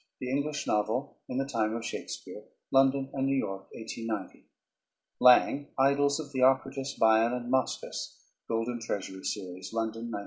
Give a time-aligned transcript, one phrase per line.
[0.19, 4.47] The English Novel in the Time of Shakespeare, London and New York, 1890.
[5.19, 5.67] LANG.
[5.77, 8.17] Idylls of Theocritus, Bion, and Moschus
[8.47, 10.19] (Golden Treasury Series), London, 1901.